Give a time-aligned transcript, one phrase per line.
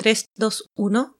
[0.00, 1.16] 3, 2, 1.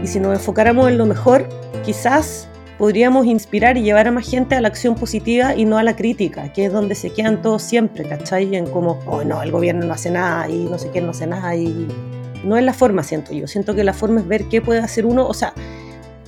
[0.00, 1.48] Y si nos enfocáramos en lo mejor,
[1.84, 2.46] quizás
[2.78, 5.96] podríamos inspirar y llevar a más gente a la acción positiva y no a la
[5.96, 8.54] crítica, que es donde se quedan todos siempre, ¿cachai?
[8.54, 11.26] En como, oh no, el gobierno no hace nada y no sé quién no hace
[11.26, 11.88] nada y
[12.44, 13.46] no es la forma, siento yo.
[13.46, 15.52] Siento que la forma es ver qué puede hacer uno, o sea,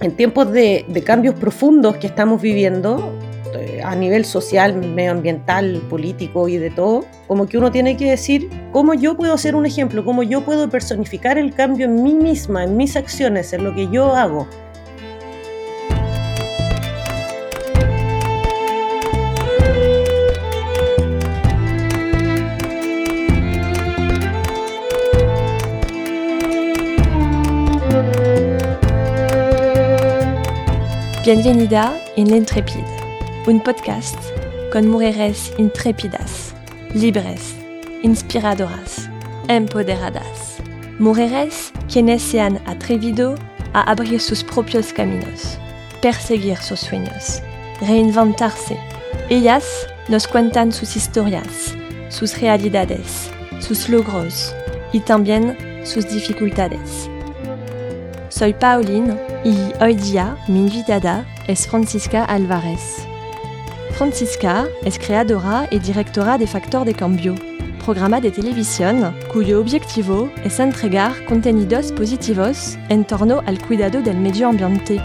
[0.00, 3.12] en tiempos de, de cambios profundos que estamos viviendo,
[3.56, 8.48] eh, a nivel social, medioambiental, político y de todo, como que uno tiene que decir
[8.72, 12.64] cómo yo puedo ser un ejemplo, cómo yo puedo personificar el cambio en mí misma,
[12.64, 14.48] en mis acciones, en lo que yo hago.
[31.24, 32.84] Bienvenida en L'Intrépide,
[33.46, 34.18] un podcast
[34.70, 36.54] con mujeres intrépidas,
[36.92, 37.54] libres,
[38.02, 39.08] inspiradoras,
[39.48, 40.58] empoderadas.
[40.98, 43.36] Mujeres quienes se han atrevido
[43.72, 45.58] a abrir sus propios caminos,
[46.02, 47.40] perseguir sus sueños,
[47.80, 48.76] reinventarse.
[49.30, 49.64] Ellas
[50.08, 51.74] nos cuentan sus historias,
[52.10, 54.54] sus realidades, sus logros
[54.92, 57.08] y también sus dificultades.
[58.36, 63.06] Soy Pauline y hoy día invitada es Francisca Alvarez.
[63.92, 67.36] Francisca es creadora y directora de Factor de Cambio,
[67.84, 74.48] programa de televisión cuyo objetivo es entregar contenidos positivos en torno al cuidado del medio
[74.48, 75.00] ambiente.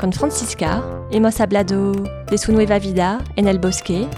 [0.00, 0.82] Con Francisca
[1.12, 4.08] hemos hablado de su nueva vida en el bosque,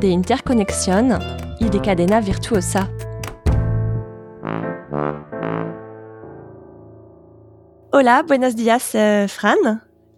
[0.00, 1.10] de interconexión
[1.58, 2.88] y de cadena virtuosa.
[8.02, 9.58] Hola, buenos días, uh, Fran.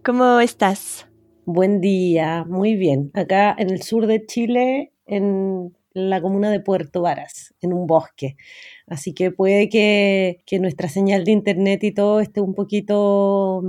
[0.05, 1.05] ¿Cómo estás?
[1.43, 3.11] Buen día, muy bien.
[3.13, 8.37] Acá en el sur de Chile, en la comuna de Puerto Varas, en un bosque.
[8.87, 13.61] Así que puede que, que nuestra señal de internet y todo esté un poquito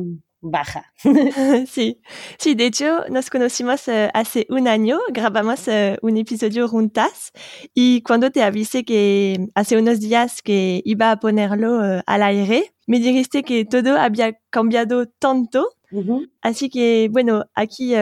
[0.45, 0.93] baja.
[1.67, 2.01] sí,
[2.39, 7.33] sí, de hecho nos conocimos uh, hace un año, grabamos uh, un episodio juntas
[7.75, 12.75] y cuando te avisé que hace unos días que iba a ponerlo uh, al aire,
[12.87, 15.71] me dijiste que todo había cambiado tanto.
[15.91, 16.31] Uh -huh.
[16.43, 17.95] Así que bueno, aquí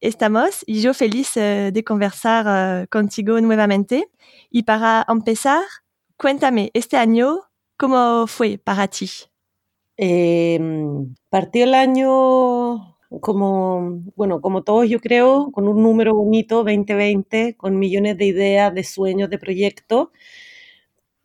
[0.00, 4.08] estamos y yo feliz de conversar contigo nuevamente.
[4.48, 5.62] Y para empezar,
[6.16, 7.40] cuéntame, este año,
[7.76, 9.10] ¿cómo fue para ti?
[9.98, 10.58] Eh,
[11.28, 17.78] partió el año como, bueno, como todos yo creo, con un número bonito, 2020, con
[17.78, 20.08] millones de ideas, de sueños, de proyectos,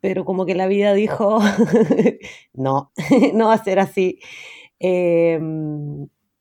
[0.00, 1.38] pero como que la vida dijo,
[2.54, 2.92] no,
[3.34, 4.20] no va a ser así.
[4.80, 5.40] Eh,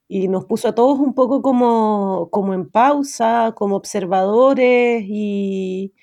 [0.07, 5.93] y nos puso a todos un poco como, como en pausa, como observadores y,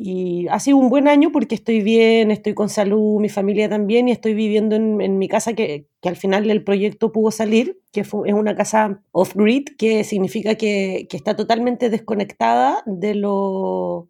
[0.00, 4.06] y ha sido un buen año porque estoy bien, estoy con salud, mi familia también,
[4.06, 7.80] y estoy viviendo en, en mi casa que, que, al final el proyecto pudo salir,
[7.90, 14.08] que fue, es una casa off-grid, que significa que, que, está totalmente desconectada de, lo,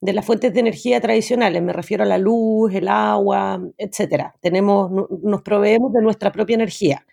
[0.00, 1.62] de las fuentes de energía tradicionales.
[1.62, 4.32] Me refiero a la luz, el agua, etc.
[4.40, 4.90] Tenemos,
[5.22, 7.06] nos proveemos de nuestra propia energía.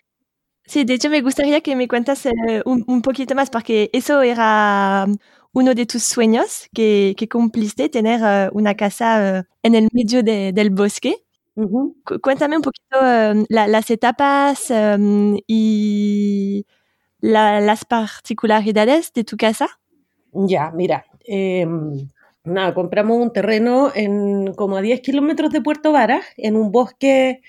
[0.65, 2.31] Sí, de hecho me gustaría que me cuentas eh,
[2.65, 5.05] un, un poquito más, porque eso era
[5.55, 10.21] uno de tus sueños que, que cumpliste, tener uh, una casa uh, en el medio
[10.21, 11.23] de, del bosque.
[11.55, 12.21] Uh -huh.
[12.21, 16.65] Cuéntame un poquito uh, la, las etapas um, y
[17.21, 19.67] la, las particularidades de tu casa.
[20.33, 21.65] Ya, mira, eh,
[22.43, 27.41] nada, compramos un terreno en como a 10 kilómetros de Puerto Varas, en un bosque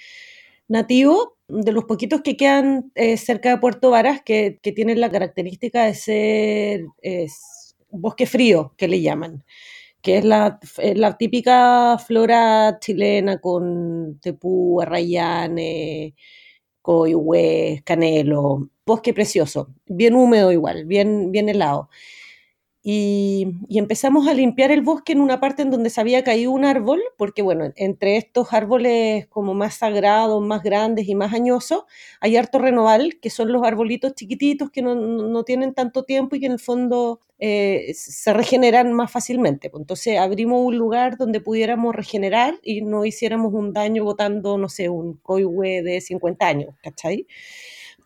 [0.69, 5.11] nativo de los poquitos que quedan eh, cerca de Puerto Varas, que, que, tienen la
[5.11, 6.85] característica de ser
[7.91, 9.45] bosque frío, que le llaman,
[10.03, 10.59] que es la,
[10.97, 16.15] la típica flora chilena con tepú, arrayane,
[16.83, 21.91] coihue, canelo, bosque precioso, bien húmedo igual, bien, bien helado.
[22.89, 26.53] Y, y, empezamos a limpiar el bosque en una parte en donde se había caído
[26.53, 31.83] un árbol, porque bueno, entre estos árboles como más sagrados, más grandes y más añosos,
[32.21, 36.41] hay harto renoval, que son los arbolitos chiquititos que no, no tienen tanto tiempo y
[36.41, 39.69] que en el fondo eh, se regeneran más fácilmente.
[39.75, 44.89] Entonces abrimos un lugar donde pudiéramos regenerar y no hiciéramos un daño botando, no sé,
[44.89, 47.27] un coihue de 50 años, ¿cachai?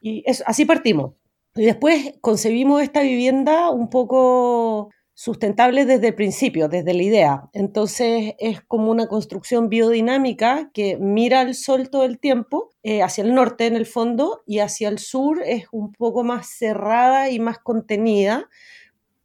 [0.00, 1.12] Y eso, así partimos.
[1.56, 7.50] Y después concebimos esta vivienda un poco sustentable desde el principio, desde la idea.
[7.52, 13.24] Entonces es como una construcción biodinámica que mira al sol todo el tiempo, eh, hacia
[13.24, 17.38] el norte en el fondo, y hacia el sur es un poco más cerrada y
[17.40, 18.48] más contenida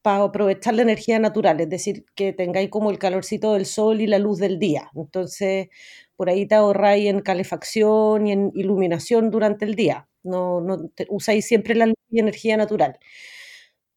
[0.02, 4.08] para aprovechar la energía natural, es decir, que tengáis como el calorcito del sol y
[4.08, 4.92] la luz del día.
[4.96, 5.70] Entonces,
[6.16, 10.08] por ahí te ahorráis en calefacción y en iluminación durante el día.
[10.26, 13.00] No, no usáis siempre la luz y energía natural.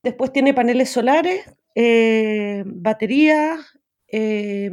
[0.03, 1.45] Después tiene paneles solares
[1.75, 3.59] eh, batería,
[4.09, 4.71] eh,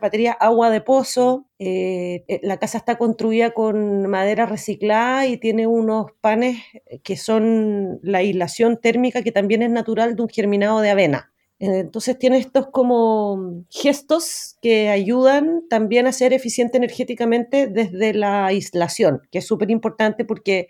[0.00, 1.46] batería, agua de pozo.
[1.58, 6.58] Eh, eh, la casa está construida con madera reciclada y tiene unos panes
[7.02, 11.29] que son la aislación térmica que también es natural de un germinado de avena.
[11.60, 19.20] Entonces tiene estos como gestos que ayudan también a ser eficiente energéticamente desde la aislación,
[19.30, 20.68] que es súper importante porque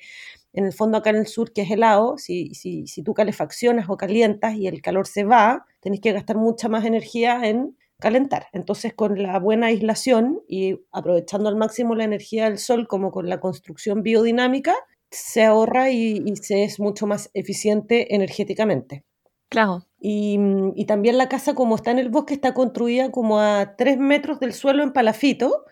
[0.52, 3.88] en el fondo acá en el sur, que es helado, si, si, si tú calefaccionas
[3.88, 8.48] o calientas y el calor se va, tenés que gastar mucha más energía en calentar.
[8.52, 13.28] Entonces, con la buena aislación y aprovechando al máximo la energía del sol, como con
[13.28, 14.74] la construcción biodinámica,
[15.12, 19.04] se ahorra y se es mucho más eficiente energéticamente.
[19.50, 19.84] Claro.
[20.00, 20.38] Y,
[20.76, 24.38] y, también la casa, como está en el bosque, está construida como a tres metros
[24.38, 25.64] del suelo en palafito,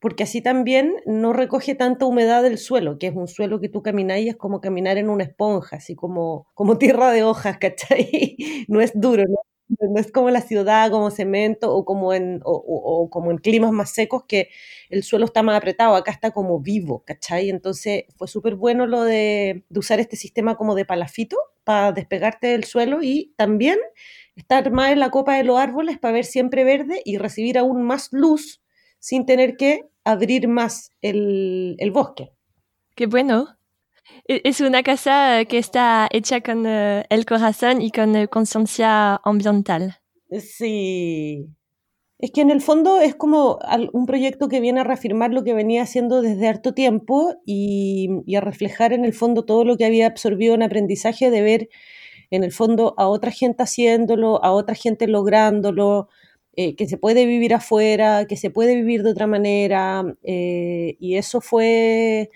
[0.00, 3.82] porque así también no recoge tanta humedad del suelo, que es un suelo que tú
[3.82, 8.36] caminas y es como caminar en una esponja, así como, como tierra de hojas, ¿cachai?
[8.68, 9.36] No es duro, ¿no?
[9.68, 13.72] No es como la ciudad, como cemento o como en, o, o, como en climas
[13.72, 14.48] más secos que
[14.90, 17.50] el suelo está más apretado, acá está como vivo, ¿cachai?
[17.50, 22.48] Entonces fue súper bueno lo de, de, usar este sistema como de palafito para despegarte
[22.48, 23.78] del suelo y también
[24.36, 27.82] estar más en la copa de los árboles para ver siempre verde y recibir aún
[27.82, 28.62] más luz
[28.98, 32.32] sin tener que abrir más el, el bosque.
[32.94, 33.55] Qué bueno.
[34.28, 39.16] E, es una casa que está hecha con uh, el corazón y con uh, conciencia
[39.24, 39.96] ambiental.
[40.40, 41.46] Sí.
[42.18, 43.58] Es que en el fondo es como
[43.92, 48.40] un proyecto que viene a reafirmar lo que venía haciendo desde harto tiempo y, a
[48.40, 51.68] reflejar en el fondo todo lo que había absorbido en aprendizaje de ver
[52.30, 56.08] en el fondo a otra gente haciéndolo, a otra gente lográndolo,
[56.56, 61.16] eh, que se puede vivir afuera, que se puede vivir de otra manera, eh, y
[61.16, 62.30] eso fue,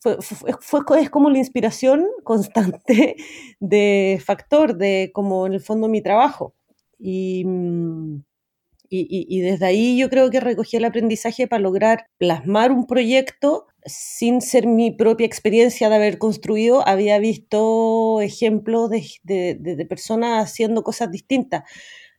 [0.00, 0.16] fue,
[0.60, 3.16] fue, es como la inspiración constante
[3.60, 6.54] de Factor, de como en el fondo mi trabajo.
[6.98, 8.22] Y, mm,
[8.92, 13.68] y, y, desde ahí yo creo que recogí el aprendizaje para lograr plasmar un proyecto
[13.84, 20.82] sin ser mi propia experiencia de haber construido, había visto ejemplos de, de, personas haciendo
[20.82, 21.62] cosas distintas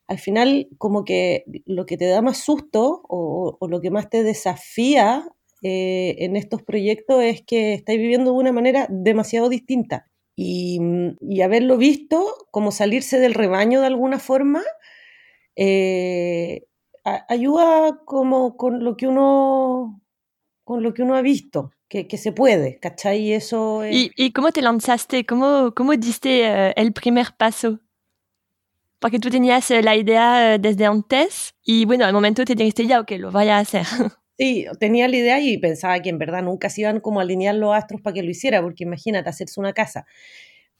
[0.07, 4.23] al final como que lo que te da más susto o lo que más te
[4.23, 5.25] desafía
[5.61, 10.07] eh, en estos proyectos es que estáis viviendo de una manera demasiado distinta.
[10.35, 10.79] Y,
[11.21, 14.63] y haberlo visto como salirse del rebaño de alguna forma,
[15.55, 16.65] eh,
[17.03, 20.01] ayuda como con lo que uno
[20.63, 23.19] con lo que uno ha visto, que, que se puede, ¿cachai?
[23.19, 23.93] Y eso es...
[23.95, 25.25] ¿Y, ¿Y, cómo te lanzaste?
[25.25, 27.81] ¿Cómo, cómo diste uh, el primer paso?
[29.01, 32.85] porque tú tenías eh, la idea eh, desde antes y bueno, al momento te dijiste
[32.85, 33.85] ya, ok, lo voy a hacer.
[34.41, 37.53] Sí, tenía la idea y pensaba que en verdad nunca se iban como a alinear
[37.53, 40.07] los astros para que lo hiciera, porque imagínate hacerse una casa.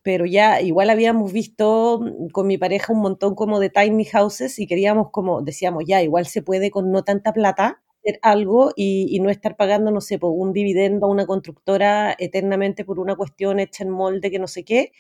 [0.04, 4.58] Pero ya igual habíamos visto mm, con mi pareja un montón como de tiny houses
[4.60, 9.20] y queríamos como, decíamos, ya, igual se puede con no tanta plata hacer algo y,
[9.22, 13.60] no estar pagando, no sé, por un dividendo a una constructora eternamente por una cuestión
[13.60, 14.92] hecha en molde que no sé qué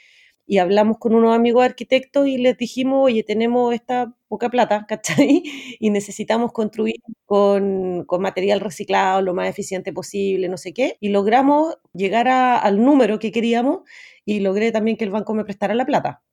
[0.46, 5.44] y hablamos con unos amigos arquitectos y les dijimos, oye, tenemos esta poca plata, ¿cachai?
[5.80, 10.98] Y necesitamos construir con, con material reciclado lo más eficiente posible, no sé qué.
[11.00, 13.82] Y logramos llegar a, al número que queríamos
[14.26, 16.24] y logré también que el banco me prestara la plata.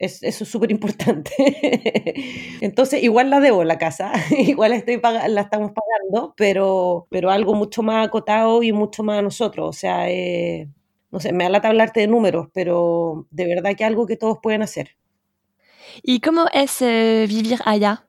[0.00, 1.30] Es, eso es súper importante.
[2.62, 7.82] Entonces, igual la debo la casa, igual estoy la estamos pagando, pero, pero algo mucho
[7.82, 9.68] más acotado y mucho más a nosotros.
[9.68, 10.68] O sea, eh,
[11.10, 14.38] no sé, me da lata hablarte de números, pero de verdad que algo que todos
[14.42, 14.96] pueden hacer.
[16.02, 18.06] ¿Y cómo es eh, vivir allá?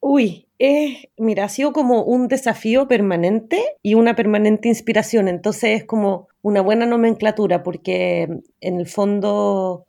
[0.00, 5.28] Uy, es, mira, ha sido como un desafío permanente y una permanente inspiración.
[5.28, 8.28] Entonces es como una buena nomenclatura porque
[8.60, 9.86] en el fondo,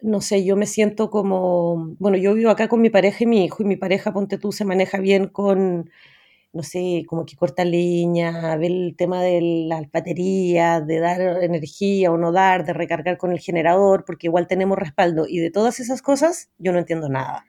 [0.00, 3.44] no sé, yo me siento como, bueno, yo vivo acá con mi pareja y mi
[3.44, 5.90] hijo y mi pareja, ponte tú, se maneja bien con
[6.52, 12.10] no sé, como que corta leña, ver el tema de las baterías, de dar energía
[12.12, 15.26] o no dar, de recargar con el generador, porque igual tenemos respaldo.
[15.28, 17.46] Y de todas esas cosas yo no entiendo nada.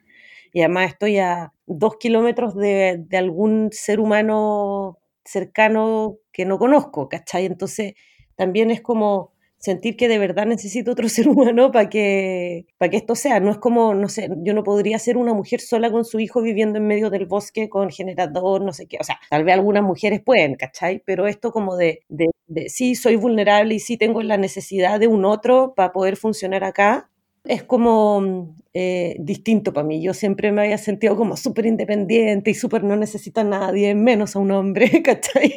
[0.52, 7.08] Y además estoy a dos kilómetros de, de algún ser humano cercano que no conozco,
[7.08, 7.46] ¿cachai?
[7.46, 7.94] Entonces
[8.36, 9.33] también es como
[9.64, 13.40] sentir que de verdad necesito otro ser humano para que, para que esto sea.
[13.40, 16.42] No es como, no sé, yo no podría ser una mujer sola con su hijo
[16.42, 18.98] viviendo en medio del bosque con generador, no sé qué.
[19.00, 21.02] O sea, tal vez algunas mujeres pueden, ¿cachai?
[21.06, 25.06] Pero esto como de, de, de sí, soy vulnerable y sí tengo la necesidad de
[25.08, 27.10] un otro para poder funcionar acá,
[27.44, 30.02] es como eh, distinto para mí.
[30.02, 34.36] Yo siempre me había sentido como súper independiente y súper no necesito a nadie, menos
[34.36, 35.52] a un hombre, ¿cachai?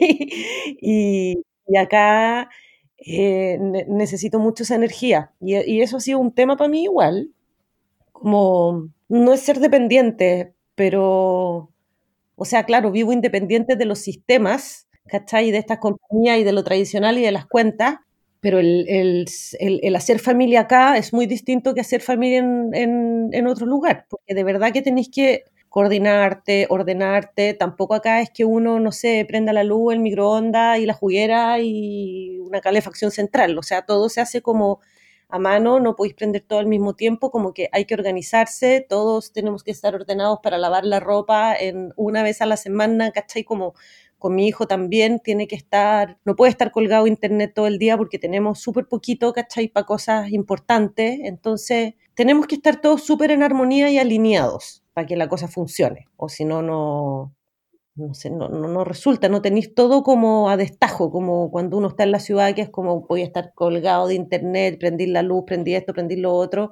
[0.82, 1.36] Y,
[1.68, 2.50] y acá
[2.98, 5.32] eh, necesito mucho esa energía.
[5.40, 7.32] Y, eso ha sido un tema para mí igual,
[8.12, 11.72] como no es ser dependiente, pero,
[12.36, 15.52] o sea, claro, vivo independiente de los sistemas, ¿cachai?
[15.52, 17.98] De estas compañías y de lo tradicional y de las cuentas,
[18.40, 19.26] pero el,
[19.96, 24.72] hacer familia acá es muy distinto que hacer familia en, otro lugar, porque de verdad
[24.72, 25.44] que tenéis que
[25.78, 30.88] coordinarte, ordenarte, tampoco acá es que uno, no sé, prenda la luz, el microondas y
[30.88, 34.80] la juguera y una calefacción central, o sea, todo se hace como
[35.30, 39.32] a mano, no podéis prender todo al mismo tiempo, como que hay que organizarse, todos
[39.34, 43.44] tenemos que estar ordenados para lavar la ropa en una vez a la semana, ¿cachai?
[43.44, 43.76] Como
[44.18, 47.98] con mi hijo también tiene que estar, no puede estar colgado internet todo el día
[47.98, 49.68] porque tenemos súper poquito, ¿cachai?
[49.68, 51.20] Para cosas importantes.
[51.24, 56.08] Entonces, tenemos que estar todos súper en armonía y alineados para que la cosa funcione.
[56.16, 57.32] O si no, no,
[57.94, 61.90] no, sé, no, no, no, resulta, no tenéis todo como a destajo, como cuando uno
[61.90, 65.22] está en la ciudad, que es como voy a estar colgado de internet, prendí la
[65.22, 66.72] luz, prendí esto, prendí lo otro,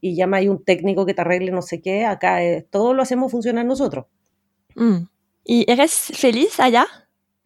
[0.00, 2.04] y llamáis un técnico que te arregle no sé qué.
[2.04, 4.06] Acá es, todo lo hacemos funcionar nosotros.
[4.76, 5.08] Mm.
[5.44, 6.86] ¿Y eres feliz allá?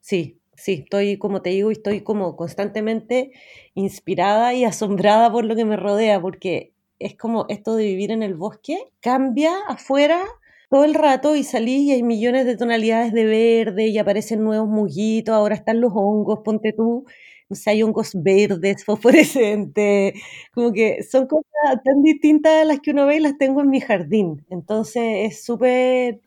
[0.01, 3.33] Sí, sí, estoy, como te digo, estoy como constantemente
[3.73, 8.23] inspirada y asombrada por lo que me rodea, porque es como esto de vivir en
[8.23, 10.25] el bosque, cambia afuera
[10.71, 14.69] todo el rato y salís y hay millones de tonalidades de verde y aparecen nuevos
[14.69, 17.07] muguitos, ahora están los hongos, ponte tú,
[17.49, 20.15] no sé, hay hongos verdes, fosforescentes,
[20.53, 23.71] como que son cosas tan distintas a las que uno ve y las tengo en
[23.71, 24.45] mi jardín.
[24.51, 25.03] Entonces
[25.33, 26.21] es súper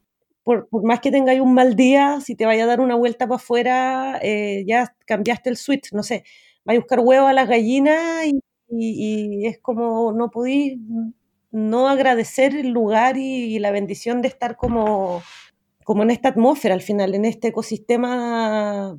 [0.43, 3.35] por, más que tengáis un mal día, si te vaya a dar una vuelta para
[3.37, 6.23] afuera, eh, ya cambiaste el switch, no sé,
[6.65, 8.39] vais a buscar huevo a las gallinas y,
[8.71, 10.79] y, y, es como no podéis
[11.51, 15.21] no agradecer el lugar y, y, la bendición de estar como,
[15.83, 18.97] como en esta atmósfera al final, en este ecosistema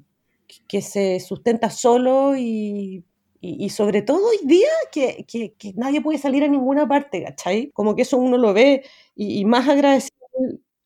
[0.69, 3.05] que se sustenta solo y,
[3.41, 7.25] y, y, sobre todo hoy día que, que, que, nadie puede salir a ninguna parte,
[7.25, 7.71] ¿cachai?
[7.73, 8.85] Como que eso uno lo ve
[9.17, 10.17] y, y más agradecido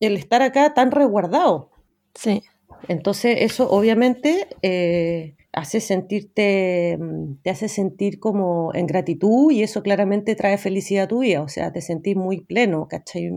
[0.00, 1.70] el estar acá tan resguardado.
[2.14, 2.42] Sí.
[2.88, 9.82] Entonces eso obviamente eh, hace sentirte, mm, te hace sentir como en gratitud y eso
[9.82, 13.32] claramente trae felicidad a tu vida, o sea, te sentís muy pleno, ¿cachai?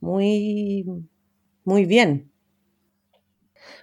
[0.00, 0.86] Muy,
[1.64, 2.30] muy bien.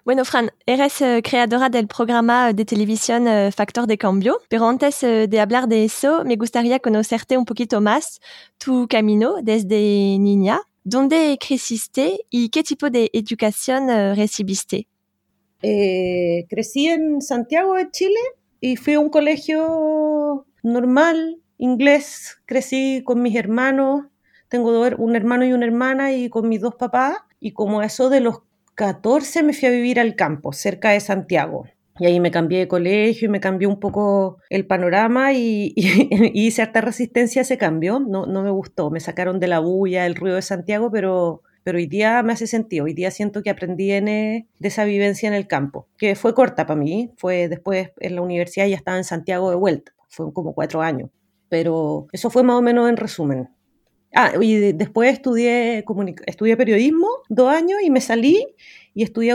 [0.06, 5.02] Bueno, Fran, eres uh, creadora del programa de televisión uh, Factor de Cambio, pero antes
[5.02, 8.20] de hablar de eso, me gustaría conocerte un poquito más,
[8.58, 14.90] tu camino desde niña ¿Dónde creciste y qué tipo de educación recibiste?
[15.64, 18.20] Eh, crecí en Santiago de Chile
[18.60, 22.38] y fui a un colegio normal, inglés.
[22.46, 24.06] Crecí con mis hermanos.
[24.50, 27.18] Tengo un hermano y una hermana y con mis dos papás.
[27.40, 28.42] Y como eso de los
[28.76, 31.66] 14 me fui a vivir al campo, cerca de Santiago.
[32.00, 36.10] Y ahí me cambié de colegio y me cambió un poco el panorama y, y,
[36.12, 38.00] y, hice harta resistencia a ese cambio.
[38.00, 41.78] No, no me gustó, me sacaron de la bulla, el ruido de Santiago, pero, pero
[41.78, 42.86] hoy día me hace sentido.
[42.86, 46.66] Hoy día siento que aprendí en, de esa vivencia en el campo, que fue corta
[46.66, 47.12] para mí.
[47.18, 49.94] Fue después en la universidad ya estaba en Santiago de vuelta.
[50.10, 51.10] Fue como cuatro años.
[51.50, 53.50] Pero eso fue más o menos en resumen.
[54.16, 55.84] Ah, y después estudié,
[56.28, 58.46] estudié periodismo dos años y me salí
[58.94, 59.34] y estudié,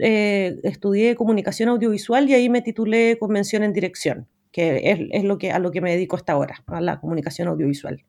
[0.00, 5.24] eh, estudié comunicación audiovisual y ahí me titulé con mención en dirección, que es, es,
[5.24, 8.02] lo que, a lo que me dedico hasta ahora, a la comunicación audiovisual.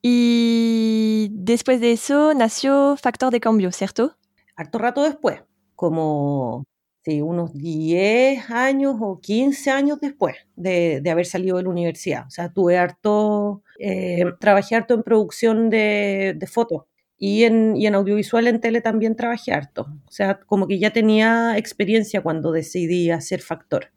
[0.00, 0.73] Y
[1.30, 4.16] después de eso nació Factor de Cambio, ¿cierto?
[4.56, 5.42] Harto rato después,
[5.74, 6.64] como
[7.04, 12.26] sí, unos 10 años o 15 años después de, de, haber salido de la universidad.
[12.26, 16.84] O sea, tuve harto, eh, trabajé harto en producción de, de fotos
[17.18, 19.86] y en, y en, audiovisual en tele también trabajé harto.
[20.06, 23.90] O sea, como que ya tenía experiencia cuando decidí hacer factor.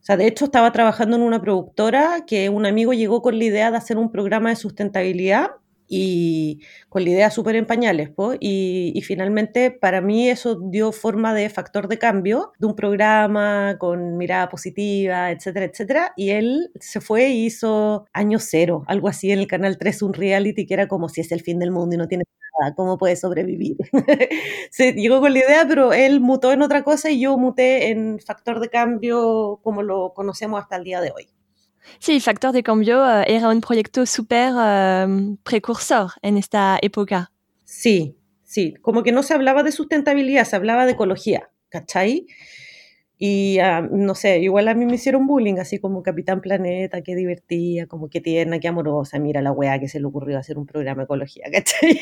[0.00, 3.44] O sea, de hecho estaba trabajando en una productora que un amigo llegó con la
[3.44, 5.52] idea de hacer un programa de sustentabilidad
[5.94, 11.34] y con la idea súper en pañales, y, y, finalmente para mí eso dio forma
[11.34, 17.02] de factor de cambio de un programa con mirada positiva, etcétera, etcétera, y él se
[17.02, 20.88] fue y hizo Año Cero, algo así en el Canal 3, un reality que era
[20.88, 22.24] como si es el fin del mundo y no tiene
[22.58, 23.76] nada, ¿cómo puede sobrevivir?
[24.70, 28.18] se llegó con la idea, pero él mutó en otra cosa y yo muté en
[28.18, 31.28] factor de cambio como lo conocemos hasta el día de hoy.
[31.98, 37.32] Sí, Factor de Cambio uh, era un proyecto súper uh, precursor en esta época.
[37.64, 42.26] Sí, sí, como que no se hablaba de sustentabilidad, se hablaba de ecología, ¿cachai?
[43.24, 43.58] Y
[43.92, 48.10] no sé, igual a mí me hicieron bullying, así como Capitán Planeta, qué divertida, como
[48.10, 51.44] qué tierna, qué amorosa, mira la weá que se le ocurrió hacer un programa ecología,
[51.52, 52.00] ¿cachai?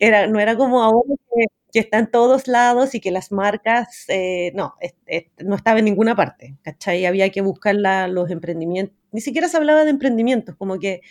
[0.00, 4.04] Era, no era como ahora que, que está en todos lados y que las marcas,
[4.08, 7.04] eh, no, es, es, no estaba en ninguna parte, ¿cachai?
[7.06, 11.02] Había que buscar la, los emprendimientos, ni siquiera se hablaba de emprendimientos, como que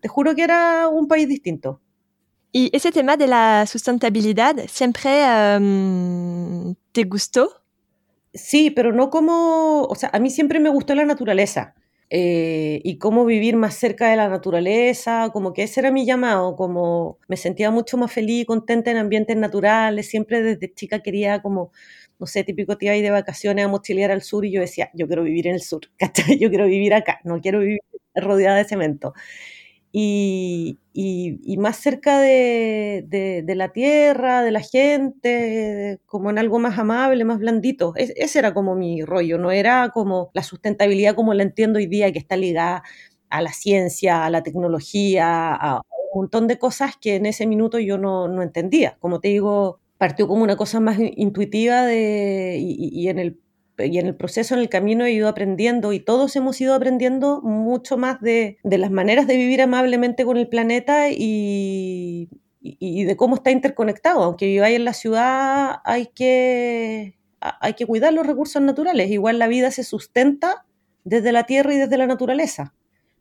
[0.00, 1.80] te juro que era un país distinto.
[2.52, 5.10] ¿Y ese tema de la sustentabilidad siempre
[5.58, 7.62] um, te gustó?
[8.32, 11.74] Sí, pero no como, o sea, a mí siempre me gustó la naturaleza
[12.10, 16.56] eh, y cómo vivir más cerca de la naturaleza, como que ese era mi llamado,
[16.56, 21.42] como me sentía mucho más feliz y contenta en ambientes naturales, siempre desde chica quería
[21.42, 21.72] como,
[22.18, 25.06] no sé, típico tía ir de vacaciones a mochilear al sur y yo decía, yo
[25.06, 26.38] quiero vivir en el sur, ¿cachai?
[26.38, 27.80] Yo quiero vivir acá, no quiero vivir
[28.14, 29.12] rodeada de cemento
[29.96, 36.38] y, y, y más cerca de, de, de, la tierra, de la gente, como en
[36.40, 37.92] algo más amable, más blandito.
[37.94, 41.86] Es, ese era como mi rollo, no era como la sustentabilidad como la entiendo hoy
[41.86, 42.82] día, que está ligada
[43.30, 45.76] a la ciencia, a la tecnología, a
[46.12, 48.96] un montón de cosas que en ese minuto yo no, no entendía.
[48.98, 53.38] Como te digo, partió como una cosa más intuitiva de, y, y en el
[53.78, 57.40] y en el proceso, en el camino he ido aprendiendo y todos hemos ido aprendiendo
[57.42, 62.28] mucho más de, de las maneras de vivir amablemente con el planeta y,
[62.60, 64.22] y, de cómo está interconectado.
[64.22, 69.10] Aunque viváis en la ciudad, hay que, hay que cuidar los recursos naturales.
[69.10, 70.64] Igual la vida se sustenta
[71.04, 72.74] desde la tierra y desde la naturaleza.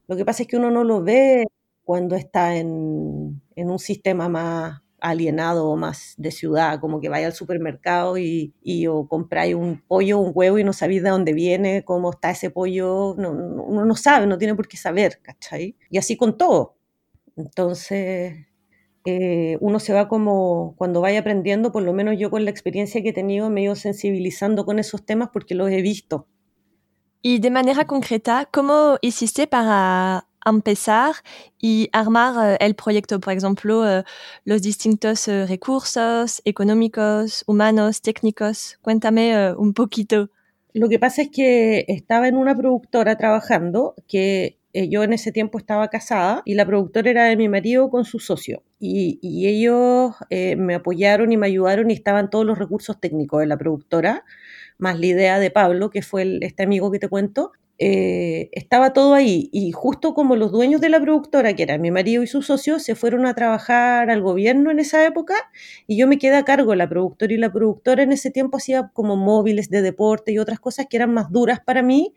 [0.07, 1.45] Lo que pasa es que uno no lo ve
[1.83, 7.27] cuando está en, en un sistema más, alienado o más de ciudad, como que vaya
[7.27, 11.33] al supermercado y, y o compráis un pollo, un huevo y no sabéis de dónde
[11.33, 15.19] viene, cómo está ese pollo, no, no, uno no sabe, no tiene por qué saber,
[15.21, 15.75] ¿cachai?
[15.89, 16.77] Y así con todo.
[17.35, 18.47] Entonces,
[19.05, 23.03] eh, uno se va como, cuando vaya aprendiendo, por lo menos yo con la experiencia
[23.03, 26.27] que he tenido, me he ido sensibilizando con esos temas porque los he visto.
[27.21, 31.15] Y de manera concreta, ¿cómo hiciste para empezar
[31.59, 34.03] y armar el proyecto, por ejemplo,
[34.45, 38.77] los distintos recursos económicos, humanos, técnicos.
[38.81, 40.29] Cuéntame un poquito.
[40.73, 45.59] Lo que pasa es que estaba en una productora trabajando que yo en ese tiempo
[45.59, 48.63] estaba casada y la productora era de mi marido con su socio.
[48.79, 53.45] Y, ellos eh, me apoyaron y me ayudaron y estaban todos los recursos técnicos de
[53.45, 54.25] la productora,
[54.79, 57.51] más la idea de Pablo, que fue este amigo que te cuento,
[57.85, 59.49] eh, estaba todo ahí.
[59.51, 62.79] Y justo como los dueños de la productora, que eran mi marido y su socio,
[62.79, 65.33] se fueron a trabajar al gobierno en esa época
[65.85, 68.55] y yo me quedé a cargo de la productora y la productora en ese tiempo
[68.55, 72.13] hacía como móviles de deporte y otras cosas que eran más duras para mí,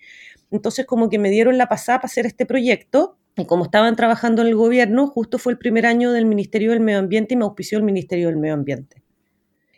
[0.53, 4.43] entonces como que me dieron la pasada para hacer este proyecto y como estaban trabajando
[4.43, 7.45] en el gobierno, justo fue el primer año del Ministerio del Medio Ambiente y me
[7.45, 9.06] auspició el Ministerio del Medio Ambiente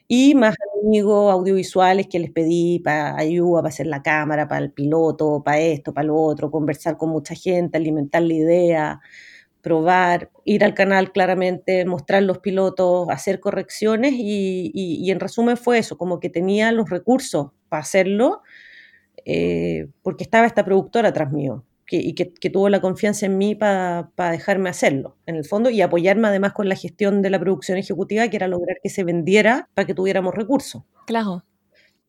[0.08, 4.72] y más amigos audiovisuales que les pedí para ayuda, para hacer la cámara, para el
[4.72, 9.00] piloto, para esto, para lo otro, conversar con mucha gente, alimentar la idea,
[9.62, 15.78] probar, ir al canal claramente, mostrar los pilotos, hacer correcciones y, y, en resumen fue
[15.78, 18.42] eso, como que tenía los recursos para hacerlo
[19.26, 23.38] eh, porque estaba esta productora atrás mío que, y que, que, tuvo la confianza en
[23.38, 27.30] mí para pa dejarme hacerlo, en el fondo, y apoyarme además con la gestión de
[27.30, 30.82] la producción ejecutiva, que era lograr que se vendiera para que tuviéramos recursos.
[31.06, 31.44] Claro.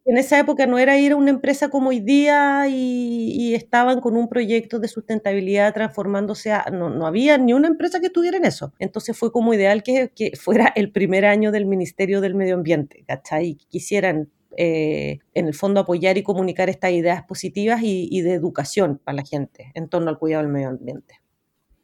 [0.06, 4.02] En esa época no era ir a una empresa como hoy día y, y estaban
[4.02, 6.66] con un proyecto de sustentabilidad transformándose a...
[6.72, 8.74] No, no, había ni una empresa que estuviera en eso.
[8.80, 13.04] Entonces fue como ideal que, que fuera el primer año del Ministerio del Medio Ambiente,
[13.08, 13.56] ¿cachai?
[13.56, 18.34] Que quisieran eh, en el fondo apoyar y comunicar estas ideas positivas y, y, de
[18.34, 21.22] educación para la gente en torno al cuidado del medio ambiente.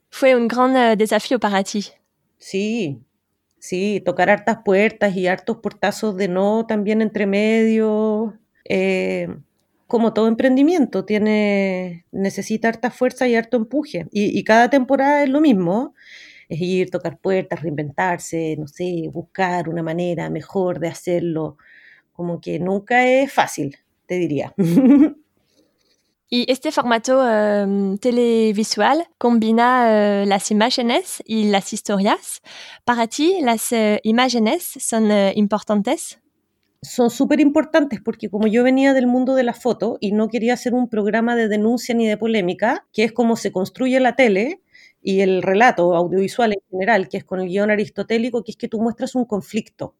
[0.10, 1.84] Fue un gran uh, desafío para ti.
[2.38, 3.01] Sí,
[3.60, 8.39] sí, tocar hartas puertas y hartos portazos de no también entre medio.
[8.67, 9.28] Eh,
[9.88, 14.08] como todo emprendimiento, tiene, necesita harta fuerza y harto empuje.
[14.12, 15.93] Y, y cada temporada es lo mismo
[16.49, 21.58] es ir, tocar puertas, reinventarse, no sé, buscar una manera mejor de hacerlo,
[22.15, 24.54] como que nunca es fácil, te diría.
[26.28, 32.41] Y este formato uh, televisual combina uh, las imágenes y las historias.
[32.84, 36.19] Para ti, las uh, imágenes son importantes?
[36.82, 40.56] Son súper importantes porque como yo venía del mundo de la foto y no quería
[40.56, 44.62] hacer un programa de denuncia ni de polémica, que es como se construye la tele,
[45.01, 48.67] y el relato audiovisual en general, que es con el guion aristotélico, que es que
[48.67, 49.93] tú muestras un conflicto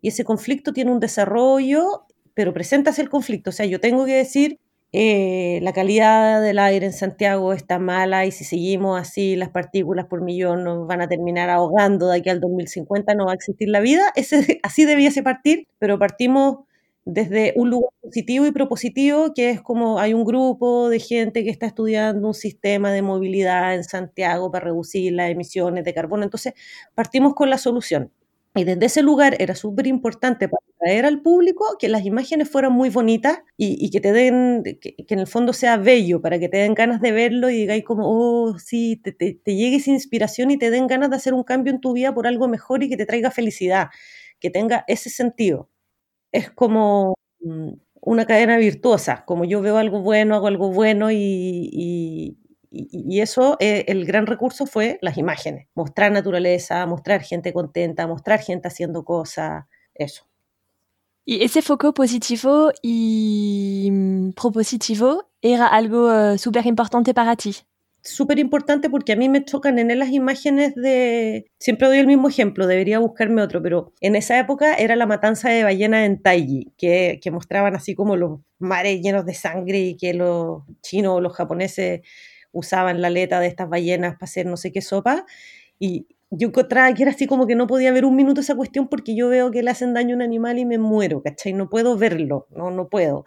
[0.00, 3.50] y ese conflicto tiene un desarrollo, pero presentas el conflicto.
[3.50, 4.58] O sea, yo tengo que decir
[4.92, 10.06] eh, la calidad del aire en Santiago está mala y si seguimos así, las partículas
[10.06, 13.68] por millón nos van a terminar ahogando de aquí al 2050, no va a existir
[13.68, 14.12] la vida.
[14.16, 16.60] Ese, así debiese partir, pero partimos
[17.04, 21.50] desde un lugar positivo y propositivo, que es como hay un grupo de gente que
[21.50, 26.24] está estudiando un sistema de movilidad en Santiago para reducir las emisiones de carbono.
[26.24, 26.54] Entonces,
[26.94, 28.12] partimos con la solución.
[28.54, 32.72] Y desde ese lugar era súper importante para atraer al público que las imágenes fueran
[32.72, 36.58] muy bonitas y, que te den, que, en el fondo sea bello, para que te
[36.58, 40.58] den ganas de verlo y digáis como, oh, sí, te, te, llegue esa inspiración y
[40.58, 42.96] te den ganas de hacer un cambio en tu vida por algo mejor y que
[42.96, 43.88] te traiga felicidad,
[44.40, 45.70] que tenga ese sentido.
[46.32, 51.16] Es como mm, una cadena virtuosa, como yo veo algo bueno, hago algo bueno y,
[51.72, 52.38] y,
[52.70, 58.68] eso, eh, el gran recurso fue las imágenes, mostrar naturaleza, mostrar gente contenta, mostrar gente
[58.68, 60.28] haciendo cosas, eso.
[61.24, 67.54] Y ese foco positivo y mm, propositivo era algo uh, súper importante para ti.
[68.00, 71.50] Súper importante porque a mí me chocan en las imágenes de...
[71.58, 75.50] Siempre doy el mismo ejemplo, debería buscarme otro, pero en esa época era la matanza
[75.50, 79.96] de ballenas en Taiji, que, que mostraban así como los mares llenos de sangre y
[79.96, 82.00] que los chinos o los japoneses
[82.52, 85.24] usaban la aleta de estas ballenas para hacer no sé qué sopa.
[85.78, 88.88] Y yo encontraba que era así como que no podía ver un minuto esa cuestión
[88.88, 91.52] porque yo veo que le hacen daño a un animal y me muero, ¿cachai?
[91.54, 93.24] No puedo verlo, no, no puedo.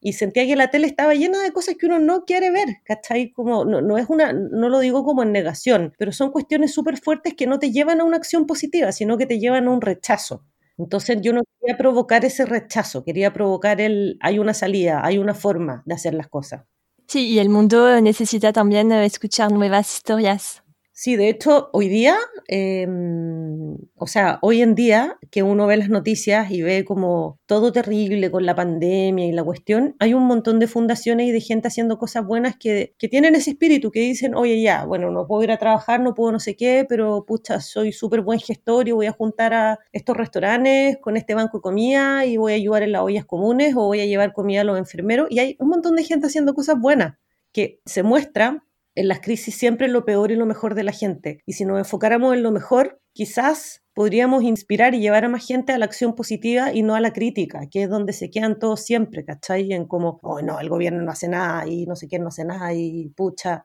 [0.00, 3.30] Y sentía que la tele estaba llena de cosas que uno no quiere ver, ¿cachai?
[3.32, 6.98] Como, no, no es una, no lo digo como en negación, pero son cuestiones súper
[6.98, 9.80] fuertes que no te llevan a una acción positiva, sino que te llevan a un
[9.80, 10.44] rechazo.
[10.76, 15.34] Entonces yo no quería provocar ese rechazo, quería provocar el, hay una salida, hay una
[15.34, 16.64] forma de hacer las cosas.
[17.12, 20.61] Sí, y el mundo necesita también eh, escuchar nuevas historias.
[21.04, 25.88] Sí, de hecho, hoy día, em, o sea, hoy en día que uno ve las
[25.88, 30.60] noticias y ve como todo terrible con la pandemia y la cuestión, hay un montón
[30.60, 34.36] de fundaciones y de gente haciendo cosas buenas que, que tienen ese espíritu, que dicen,
[34.36, 37.60] oye, ya, bueno, no puedo ir a trabajar, no puedo no sé qué, pero pucha,
[37.60, 41.62] soy súper buen gestor y voy a juntar a estos restaurantes con este banco de
[41.62, 44.64] comida y voy a ayudar en las ollas comunes o voy a llevar comida a
[44.64, 45.26] los enfermeros.
[45.32, 47.16] Y hay un montón de gente haciendo cosas buenas
[47.50, 48.62] que se muestra
[48.94, 51.42] en las crisis siempre lo peor y lo mejor de la gente.
[51.46, 55.72] Y si nos enfocáramos en lo mejor, quizás podríamos inspirar y llevar a más gente
[55.72, 58.80] a la acción positiva y no a la crítica, que es donde se quedan todos
[58.82, 59.72] siempre, ¿cachai?
[59.72, 62.44] En como, oh no, el gobierno no hace nada y no sé quién no hace
[62.44, 63.64] nada y pucha.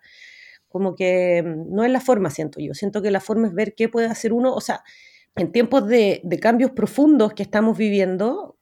[0.68, 2.74] Como que mm, no es la forma, siento yo.
[2.74, 4.54] Siento que la forma es ver qué puede hacer uno.
[4.54, 4.84] O sea,
[5.36, 8.57] en tiempos de, de cambios profundos que estamos viviendo,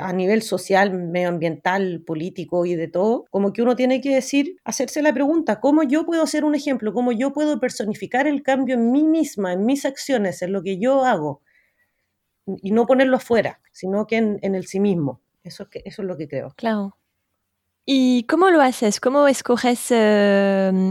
[0.00, 5.02] a nivel social, medioambiental, político y de todo, como que uno tiene que decir, hacerse
[5.02, 6.92] la pregunta, ¿cómo yo puedo ser un ejemplo?
[6.92, 10.78] ¿Cómo yo puedo personificar el cambio en mí misma, en mis acciones, en lo que
[10.78, 11.42] yo hago?
[12.46, 15.20] Y no ponerlo afuera, sino que en, el sí mismo.
[15.42, 16.54] Eso es, eso es lo que creo.
[16.56, 16.96] Claro.
[17.88, 18.98] ¿Y cómo lo haces?
[18.98, 19.94] ¿Cómo escoges uh,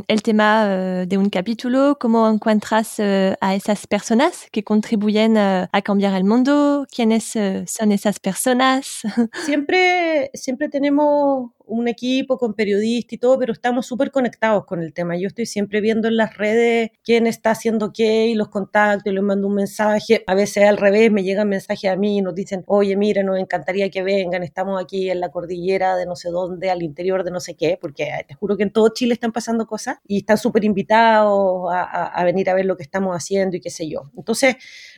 [0.08, 1.98] el tema uh, de un capítulo?
[2.00, 6.88] ¿Cómo encuentras uh, a esas personas que contribuyen a cambiar el mundo?
[6.90, 7.34] ¿Quiénes
[7.68, 9.02] son esas personas?
[9.46, 14.94] Siempre, siempre tenemos un equipo con periodistas y todo, pero estamos súper conectados con el
[14.94, 15.18] tema.
[15.18, 19.16] Yo estoy siempre viendo en las redes quién está haciendo qué y los contactos, y
[19.16, 20.24] les mando un mensaje.
[20.28, 23.40] A veces al revés me llegan mensajes a mí y nos dicen, oye, mira, nos
[23.40, 27.32] encantaría que vengan, estamos aquí en la cordillera de no sé dónde, al interior de
[27.32, 30.38] no sé qué, porque te juro que en todo Chile están pasando cosas y están
[30.38, 34.12] súper invitados a, a venir a ver lo que estamos haciendo y qué sé yo.
[34.18, 34.56] Entonces,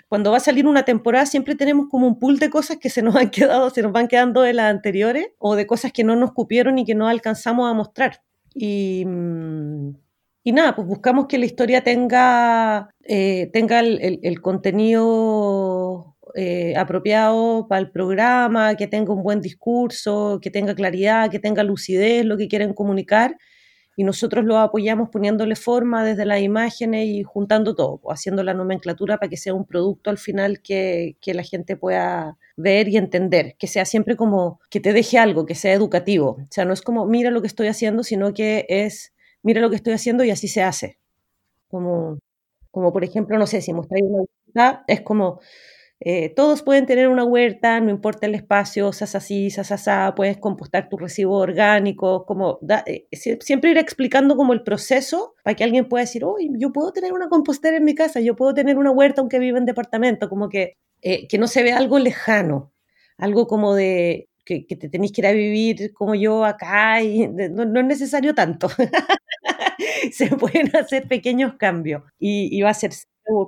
[0.07, 3.01] cuando va a salir una temporada siempre tenemos como un pool de cosas que se
[3.01, 6.15] nos han quedado, se nos van quedando de las anteriores o de cosas que no
[6.15, 8.21] nos cupieron y que no alcanzamos a mostrar.
[8.53, 9.95] Y, mm,
[10.43, 17.81] y nada, pues buscamos que la historia tenga, eh, tenga el, contenido eh, apropiado para
[17.81, 22.47] el programa, que tenga un buen discurso, que tenga claridad, que tenga lucidez, lo que
[22.47, 23.37] quieren comunicar
[23.99, 28.53] y nosotros lo apoyamos poniéndole forma desde las imágenes y juntando todo, pues, haciendo la
[28.53, 32.97] nomenclatura para que sea un producto al final que, que, la gente pueda ver y
[32.97, 36.37] entender, que sea siempre como que te deje algo, que sea educativo.
[36.39, 39.71] O sea, no es como mira lo que estoy haciendo, sino que es mira lo
[39.71, 40.99] que estoy haciendo y así se hace.
[41.67, 42.19] Como,
[42.69, 44.05] como por ejemplo, no sé, si mostráis
[44.53, 45.39] una es como
[45.99, 50.97] eh, todos pueden tener una huerta, no importa el espacio, así, sasasá, puedes compostar tu
[50.97, 53.07] residuo orgánico, como eh,
[53.41, 57.13] siempre ir explicando como el proceso para que alguien pueda decir, oh, yo puedo tener
[57.13, 60.49] una compostera en mi casa, yo puedo tener una huerta aunque viva en departamento, como
[60.49, 62.71] que, eh, que no se vea algo lejano,
[63.17, 67.63] algo como de que, te tenéis que ir a vivir como yo acá y no,
[67.63, 68.69] es necesario tanto.
[70.11, 72.91] se pueden hacer pequeños cambios y, y va a ser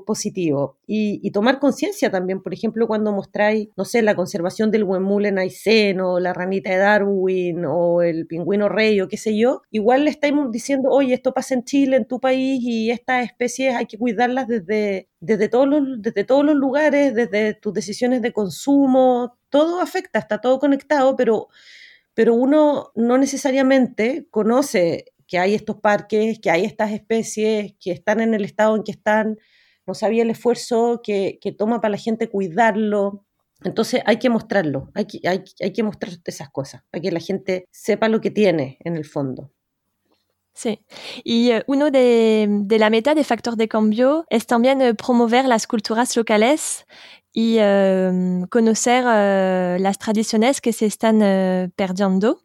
[0.05, 0.77] positivo.
[0.87, 5.39] Y, tomar conciencia también, por ejemplo, cuando mostráis, no sé, la conservación del huemul en
[5.39, 10.05] Aysén, o la ranita de Darwin, o el pingüino rey, o qué sé yo, igual
[10.05, 13.85] le estáis diciendo, oye, esto pasa en Chile, en tu país, y estas especies hay
[13.85, 19.37] que cuidarlas desde, desde, todos, los, desde todos los lugares, desde tus decisiones de consumo,
[19.49, 21.47] todo afecta, está todo conectado, pero
[22.19, 28.19] pero uno no necesariamente conoce que hay estos parques, que hay estas especies, que están
[28.19, 29.37] en el estado en que están,
[29.89, 33.25] no sabía el esfuerzo que, que toma para la gente cuidarlo.
[33.63, 37.19] Entonces hay que mostrarlo, hay que, hay, hay que mostrar esas cosas, para que la
[37.19, 39.51] gente sepa lo que tiene en el fondo.
[40.53, 40.79] Sí.
[41.23, 45.45] Y uh, uno de, de, la meta de Factor de Cambio es también uh, promover
[45.45, 46.85] las culturas locales
[47.33, 51.19] y uh, conocer las tradiciones que se están
[51.75, 52.41] perdiendo.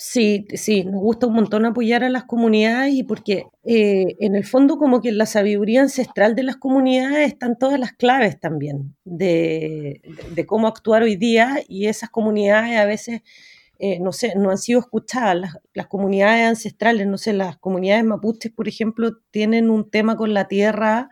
[0.00, 4.44] Sí, sí, nos gusta un montón apoyar a las comunidades y porque eh, en el
[4.44, 8.94] fondo como que en la sabiduría ancestral de las comunidades están todas las claves también
[9.04, 10.00] de,
[10.46, 13.22] cómo actuar hoy día y esas comunidades a veces,
[13.80, 15.36] eh, no sé, no han sido escuchadas.
[15.74, 20.46] Las, comunidades ancestrales, no sé, las comunidades mapuches, por ejemplo, tienen un tema con la
[20.46, 21.10] tierra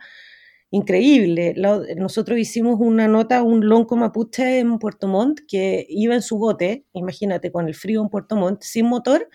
[0.71, 1.55] increíble.
[1.97, 6.85] nosotros hicimos una nota, un lonco mapuche en Puerto Montt que iba en su bote,
[6.93, 9.29] imagínate, con el frío en Puerto Montt, sin motor,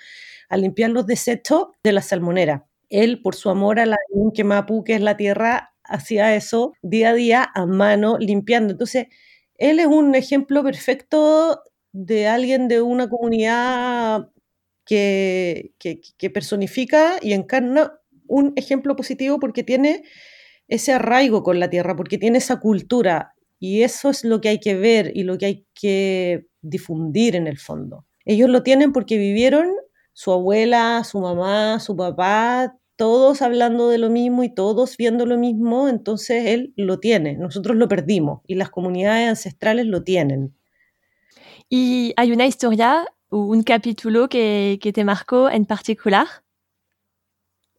[0.48, 2.66] a limpiar los desechos de la salmonera.
[2.90, 3.96] Él, por su amor a la
[4.34, 8.72] que Mapu, que es la tierra, hacía eso día a día a mano, limpiando.
[8.72, 9.06] Entonces,
[9.56, 14.30] él es un ejemplo perfecto de alguien de una comunidad
[14.84, 20.04] que, que personifica y encarna un ejemplo positivo porque tiene
[20.72, 24.58] ese arraigo con la tierra, porque tiene esa cultura y eso es lo que hay
[24.58, 28.06] que ver y lo que hay que difundir en el fondo.
[28.24, 29.68] Ellos lo tienen porque vivieron
[30.14, 35.36] su abuela, su mamá, su papá, todos hablando de lo mismo y todos viendo lo
[35.36, 40.56] mismo, entonces él lo tiene, nosotros lo perdimos y las comunidades ancestrales lo tienen.
[41.68, 46.26] ¿Y hay una historia o un capítulo que, que te marcó en particular?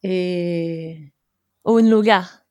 [0.03, 1.11] Eh...
[1.63, 2.42] ¿O un lugar?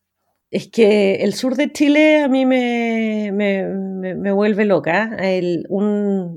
[0.53, 5.17] Es que el sur de Chile a mí me, me, vuelve loca.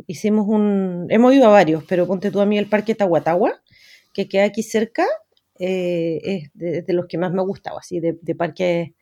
[0.08, 3.62] Hicimos un, hemos ido a varios, pero ponte tú a mí el Parque Tahuatahua,
[4.13, 5.06] que queda aquí cerca,
[5.60, 8.95] eh, es de, los que más me ha gustado, así, de, de parque,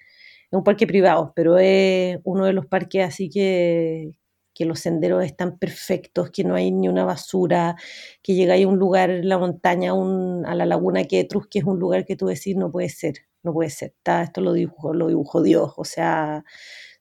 [0.52, 4.13] es un parque privado, pero es uno de los parques así que,
[4.56, 7.76] que los senderos están perfectos, que no hay ni una basura,
[8.23, 12.04] que llegáis a un lugar la montaña, un, a la laguna que es un lugar
[12.06, 13.13] que tú decís no puede ser
[13.44, 16.44] no puede ser, esto lo dibujó, lo dibujó Dios, o sea,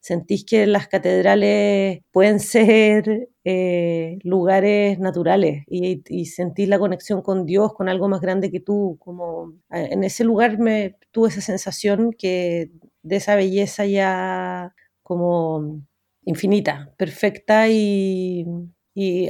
[0.01, 7.73] sentís que las catedrales pueden ser eh, lugares naturales y, sentís la conexión con Dios,
[7.75, 12.71] con algo más grande que tú, como en ese lugar me tuve esa sensación que
[13.03, 15.83] de esa belleza ya como
[16.25, 18.45] infinita, perfecta y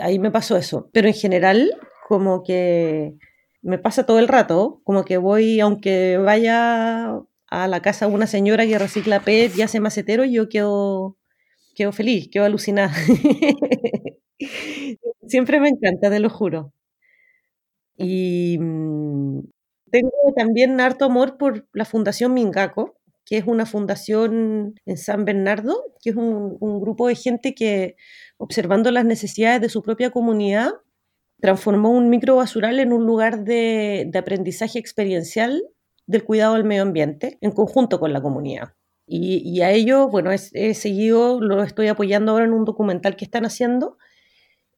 [0.01, 1.71] ahí me pasó eso, pero en general
[2.09, 3.15] como que
[3.63, 8.67] me pasa todo el rato, como que voy, aunque vaya a la casa una señora
[8.67, 11.17] que recicla PET y hace macetero, yo quedo,
[11.75, 12.93] quedo feliz, quedo alucinada.
[15.29, 16.73] Siempre me encanta, te lo juro.
[17.97, 19.41] Y mm,
[19.91, 25.85] tengo también harto amor por la Fundación Mingaco, que es una fundación en San Bernardo,
[26.03, 27.97] que es un grupo de gente que,
[28.39, 30.73] observando las necesidades de su propia comunidad,
[31.43, 35.65] transformó un microbasural en un lugar de, aprendizaje experiencial
[36.07, 38.75] del cuidado del medio ambiente en conjunto con la comunidad.
[39.09, 43.45] Y, a ello, bueno, he seguido, lo estoy apoyando ahora en un documental que están
[43.45, 43.99] haciendo.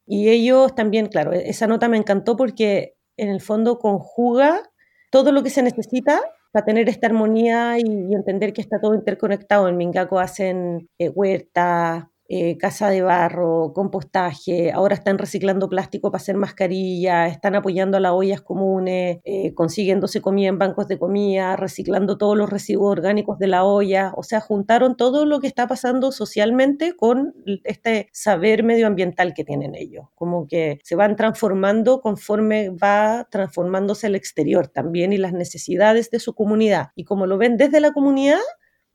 [0.07, 4.63] Y ellos también, claro, e, esa nota me encantó porque en el fondo conjuga
[5.11, 6.19] todo lo que se necesita
[6.51, 9.69] para tener esta armonía y, entender que está todo interconectado.
[9.69, 16.21] En Mingaco hacen eh, huertas, eh, casa de barro, compostaje, ahora están reciclando plástico para
[16.21, 21.55] hacer mascarilla, están apoyando a las ollas comunes, eh, consiguiéndose comida en bancos de comida,
[21.55, 25.67] reciclando todos los residuos orgánicos de la olla, o sea, juntaron todo lo que está
[25.67, 32.69] pasando socialmente con este saber medioambiental que tienen ellos, como que se van transformando conforme
[32.71, 36.87] va transformándose el exterior también y las necesidades de su comunidad.
[36.95, 38.39] Y como lo ven desde la comunidad,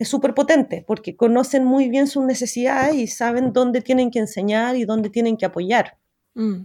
[0.01, 4.75] es súper potente porque conocen muy bien sus necesidades y saben dónde tienen que enseñar
[4.77, 5.99] y dónde tienen que apoyar.
[6.35, 6.63] Mm.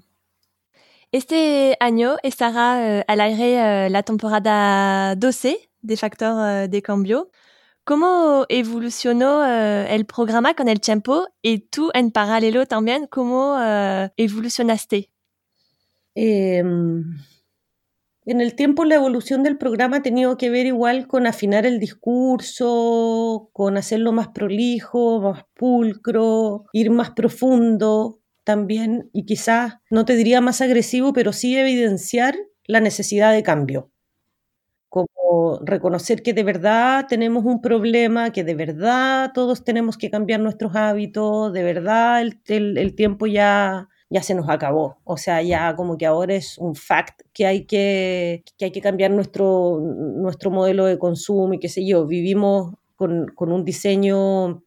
[1.11, 7.29] Este año estará uh, al aire uh, la temporada 12 de Factor uh, de Cambio.
[7.83, 13.59] ¿Cómo evolucionó el programa con el tiempo y tú en paralelo también, cómo
[14.17, 15.11] evolucionaste?
[16.15, 16.63] Eh,
[18.25, 21.79] en el tiempo la evolución del programa ha tenido que ver igual con afinar el
[21.79, 30.15] discurso, con hacerlo más prolijo, más pulcro, ir más profundo también y quizás, no te
[30.15, 32.35] diría más agresivo, pero sí evidenciar
[32.65, 33.91] la necesidad de cambio.
[34.89, 40.39] Como reconocer que de verdad tenemos un problema, que de verdad todos tenemos que cambiar
[40.39, 44.97] nuestros hábitos, de verdad el, el tiempo ya ya se nos acabó.
[45.03, 48.81] O sea, ya como que ahora es un fact que hay que, que, hay que
[48.81, 52.05] cambiar nuestro, nuestro modelo de consumo y qué sé yo.
[52.05, 54.63] Vivimos con, con un diseño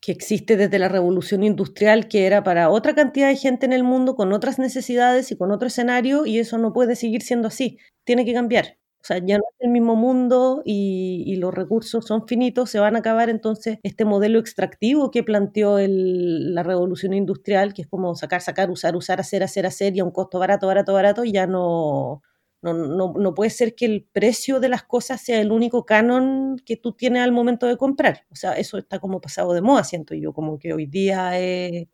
[0.00, 3.84] que existe desde la revolución industrial, que era para otra cantidad de gente en el
[3.84, 7.78] mundo, con otras necesidades y con otro escenario, y eso no puede seguir siendo así.
[8.04, 8.76] Tiene que cambiar.
[9.04, 12.96] O sea, ya no es el mismo mundo y, los recursos son finitos, se van
[12.96, 18.40] a acabar entonces este modelo extractivo que planteó la revolución industrial, que es como sacar,
[18.40, 21.46] sacar, usar, usar, hacer, hacer, hacer y a un costo barato, barato, barato, y ya
[21.46, 22.22] no,
[22.62, 26.56] no, no, no, puede ser que el precio de las cosas sea el único canon
[26.64, 28.24] que tú tienes al momento de comprar.
[28.30, 31.32] O sea, eso está como pasado de moda, siento yo, como que hoy día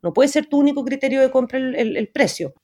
[0.00, 2.54] no puede ser tu único criterio de compra el, el precio.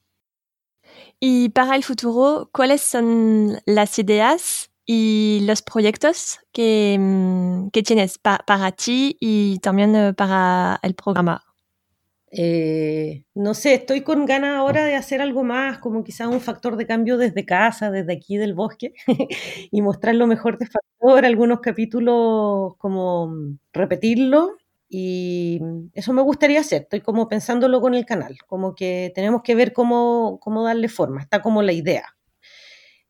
[1.21, 8.19] Y para el futuro, ¿cuáles son las ideas y los proyectos que, mm, que tienes
[8.19, 11.43] para ti y también eh, para el programa?
[12.31, 16.77] Eh, no sé, estoy con ganas ahora de hacer algo más, como quizás un factor
[16.77, 18.93] de cambio desde casa, desde aquí del bosque,
[19.71, 23.33] y mostrar lo mejor de factor, algunos capítulos como
[23.73, 24.57] repetirlo
[24.89, 25.61] y
[25.95, 29.73] eso me gustaría hacer, estoy como pensándolo con el canal, como que tenemos que ver
[29.73, 32.05] cómo, cómo darle forma, está como la idea.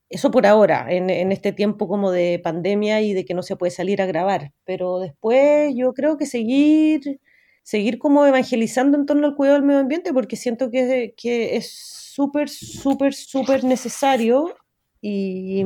[0.09, 3.57] Eso por ahora, en, en, este tiempo como de pandemia y de que no se
[3.57, 7.21] puede salir a grabar, pero después yo creo que seguir,
[7.65, 11.73] seguir como evangelizando en torno al cuidado del medio ambiente, porque siento que, que es
[12.17, 14.55] súper, súper, súper necesario
[15.01, 15.65] y,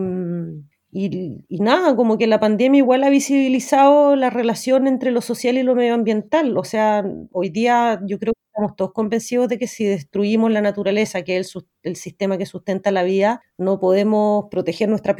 [0.92, 5.62] y, nada, como que la pandemia igual ha visibilizado la relación entre lo social y
[5.62, 6.56] lo medioambiental.
[6.58, 10.60] O sea, hoy día yo creo que estamos todos convencidos de que si destruimos la
[10.60, 15.16] naturaleza, que es el, sistema que sustenta la vida, no podemos proteger nuestra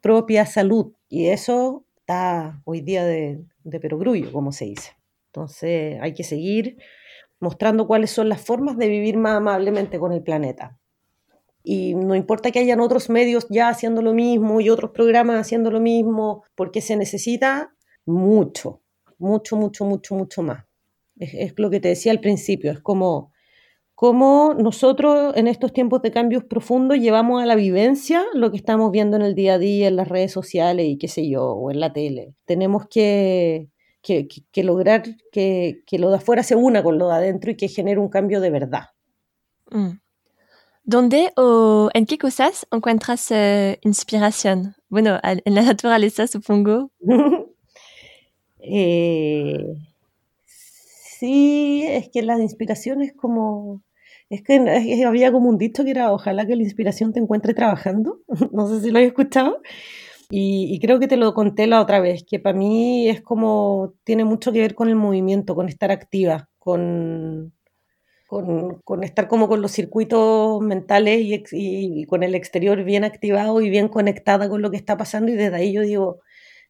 [0.00, 0.92] propia salud.
[1.08, 4.96] Y eso está hoy día de, de perogrullo, como se dice.
[5.32, 6.78] Entonces hay que seguir
[7.38, 10.78] mostrando cuáles son las formas de vivir más amablemente con el planeta
[11.64, 15.70] y no importa que hayan otros medios ya haciendo lo mismo y otros programas haciendo
[15.70, 18.80] lo mismo, porque se necesita mucho,
[19.18, 20.64] mucho, mucho, mucho, mucho más.
[21.18, 23.32] Es, lo que te decía al principio, es como,
[23.94, 28.90] como nosotros en estos tiempos de cambios profundos llevamos a la vivencia lo que estamos
[28.90, 31.70] viendo en el día a día, en las redes sociales y qué sé yo, o
[31.70, 32.34] en la tele.
[32.44, 33.68] Tenemos que,
[34.02, 37.56] que, que lograr que, que, lo de afuera se una con lo de adentro y
[37.56, 38.86] que genere un cambio de verdad.
[39.70, 40.01] Mm.
[40.84, 44.74] ¿Dónde o en qué cosas encuentras uh, inspiración?
[44.88, 46.90] Bueno, en la naturaleza, supongo.
[48.58, 49.64] eh,
[50.44, 53.82] sí, es que la inspiración es como...
[54.28, 54.54] Es que
[55.06, 58.20] había como un dicho que era ojalá que la inspiración te encuentre trabajando.
[58.52, 59.60] no sé si lo has escuchado.
[60.30, 63.92] Y, y, creo que te lo conté la otra vez, que para mí es como,
[64.02, 67.52] tiene mucho que ver con el movimiento, con estar activa, con,
[68.84, 73.88] con, estar como con los circuitos mentales y, con el exterior bien activado y bien
[73.88, 76.20] conectada con lo que está pasando y desde ahí yo digo,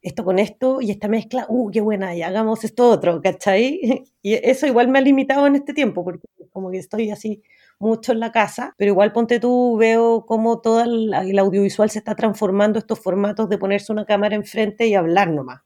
[0.03, 3.81] esto con esto y esta mezcla, uh, qué buena, y hagamos esto otro, ¿cachai?
[4.22, 7.42] Y eso igual me ha limitado en este tiempo, porque como que estoy así
[7.79, 11.98] mucho en la casa, pero igual ponte tú, veo cómo todo el, el audiovisual se
[11.98, 15.61] está transformando estos formatos de ponerse una cámara enfrente y hablar nomás,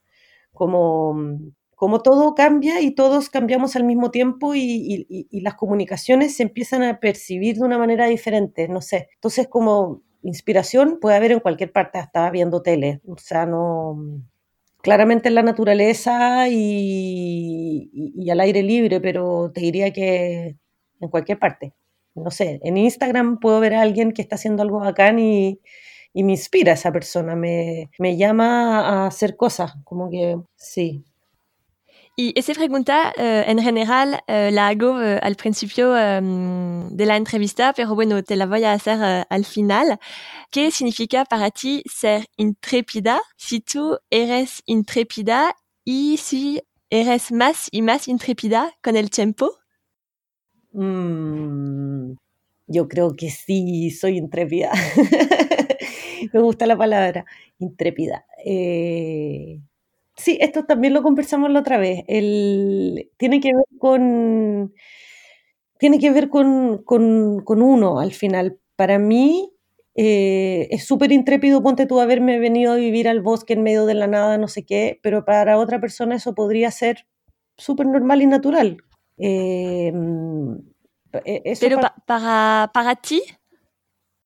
[0.52, 1.14] como
[1.76, 6.98] como todo cambia y todos cambiamos al mismo tiempo y, las comunicaciones se empiezan a
[7.00, 9.10] percibir de una manera diferente, no sé.
[9.14, 14.22] Entonces, como inspiración puede haber en cualquier parte, hasta viendo tele, o sea, no...
[14.82, 17.90] Claramente en la naturaleza y,
[18.30, 20.56] al aire libre, pero te diría que
[21.00, 21.74] en cualquier parte.
[22.14, 25.60] No sé, en Instagram puedo ver a alguien que está haciendo algo bacán y,
[26.14, 31.04] y me inspira esa persona, me, me llama a hacer cosas, como que sí,
[32.18, 37.74] Y esa pregunta en general uh, la hago uh, al principio um, de la entrevista,
[37.74, 39.98] pero bueno, te la voy a hacer al final.
[40.50, 43.20] ¿Qué significa para ti ser intrépida?
[43.37, 49.58] Si tú eres intrépida y si eres más y más intrépida con el tiempo?
[50.73, 52.12] Mm,
[52.67, 54.73] yo creo que sí, soy intrépida.
[56.33, 57.25] Me gusta la palabra
[57.58, 58.25] intrépida.
[58.44, 59.60] Eh,
[60.17, 62.04] Sí, esto también lo conversamos la otra vez.
[62.08, 64.75] El, tiene que ver con.
[65.79, 68.58] Tiene que ver con, con, con uno al final.
[68.77, 69.52] Para mí,
[69.94, 73.94] eh, es súper intrépido, ponte tú haberme venido a vivir al bosque en medio de
[73.94, 77.06] la nada, no sé qué, pero para otra persona eso podría ser
[77.58, 78.79] súper normal y natural.
[79.19, 79.92] Eh,
[81.25, 83.23] e, pero para, para ti?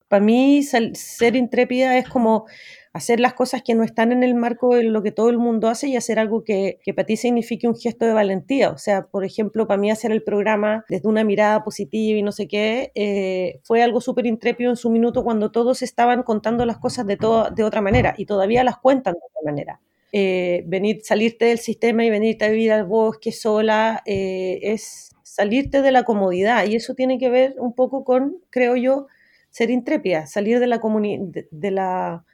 [0.08, 2.46] Para mí ser intrépida es como
[2.92, 5.68] hacer las cosas que no están en el marco de lo que todo el mundo
[5.68, 8.70] hace y hacer algo que, para ti signifique un gesto de valentía.
[8.70, 12.32] O sea, por ejemplo, para mí hacer el programa desde una mirada positiva y no
[12.32, 16.78] sé qué, eh, fue algo súper intrépido en su minuto cuando todos estaban contando las
[16.78, 19.80] cosas de otra manera y todavía las cuentan de otra manera.
[20.12, 25.82] Eh, venir, salirte del sistema y venirte a vivir al bosque sola eh, es salirte
[25.82, 29.06] de la comodidad y eso tiene que ver un poco con, creo yo,
[29.50, 32.24] ser intrépida, salir de la, de, de la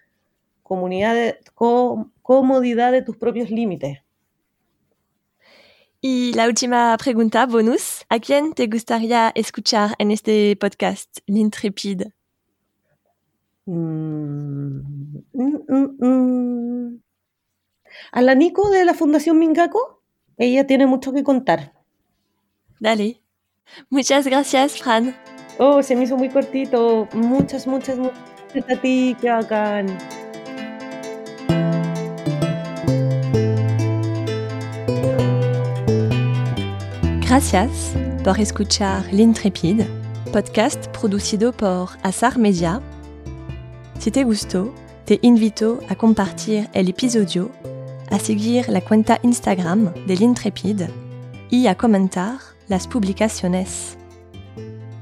[0.66, 1.38] comunidad de,
[2.22, 4.00] comodidad de tus propios límites.
[6.00, 8.04] Y la última pregunta, bonus.
[8.08, 12.12] ¿A quién te gustaría escuchar en este podcast, L'Intrépide?
[13.64, 14.80] Mm,
[15.32, 17.00] mm, mm,
[18.12, 20.02] a la Nico de la Fundación Mingaco,
[20.36, 21.72] ella tiene mucho que contar.
[22.78, 23.22] Dale.
[23.88, 25.16] Muchas gracias, Fran.
[25.58, 27.08] Oh, se me hizo muy cortito.
[27.14, 28.18] Muchas, muchas, muchas
[28.52, 29.86] gracias a ti, qué bacán.
[37.36, 37.92] Gracias
[38.24, 39.86] por escuchar L'Intrépide,
[40.32, 42.80] podcast producido por Asar Media.
[43.98, 44.72] Si te gustó,
[45.04, 47.50] te invito a compartir el episodio,
[48.08, 48.18] a
[48.68, 50.88] la cuenta Instagram de L'Intrépide
[51.50, 53.98] y a comentar las publicaciones.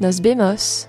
[0.01, 0.89] Nos vemos.